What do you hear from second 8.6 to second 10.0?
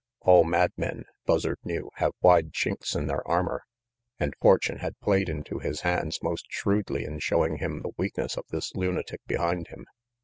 lunatic behind him.